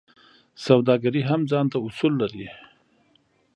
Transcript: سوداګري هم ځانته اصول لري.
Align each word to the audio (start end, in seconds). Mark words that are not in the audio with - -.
سوداګري 0.65 1.21
هم 1.29 1.41
ځانته 1.51 1.77
اصول 1.87 2.13
لري. 2.21 2.47